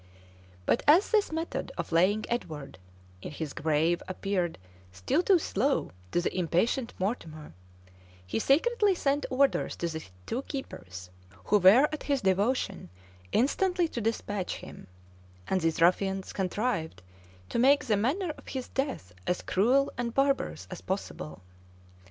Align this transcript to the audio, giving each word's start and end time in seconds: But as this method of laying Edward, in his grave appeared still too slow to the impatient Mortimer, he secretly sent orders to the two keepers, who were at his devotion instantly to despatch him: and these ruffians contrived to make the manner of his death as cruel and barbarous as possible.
But 0.65 0.81
as 0.87 1.11
this 1.11 1.31
method 1.31 1.71
of 1.77 1.91
laying 1.91 2.25
Edward, 2.27 2.79
in 3.21 3.29
his 3.29 3.53
grave 3.53 4.01
appeared 4.07 4.57
still 4.91 5.21
too 5.21 5.37
slow 5.37 5.91
to 6.11 6.19
the 6.21 6.35
impatient 6.35 6.95
Mortimer, 6.97 7.53
he 8.25 8.39
secretly 8.39 8.95
sent 8.95 9.27
orders 9.29 9.75
to 9.75 9.87
the 9.87 10.03
two 10.25 10.41
keepers, 10.41 11.11
who 11.45 11.59
were 11.59 11.87
at 11.93 12.01
his 12.01 12.21
devotion 12.23 12.89
instantly 13.31 13.87
to 13.89 14.01
despatch 14.01 14.55
him: 14.55 14.87
and 15.47 15.61
these 15.61 15.79
ruffians 15.79 16.33
contrived 16.33 17.03
to 17.49 17.59
make 17.59 17.85
the 17.85 17.95
manner 17.95 18.31
of 18.39 18.47
his 18.47 18.69
death 18.69 19.13
as 19.27 19.43
cruel 19.43 19.91
and 19.99 20.15
barbarous 20.15 20.67
as 20.71 20.81
possible. 20.81 21.43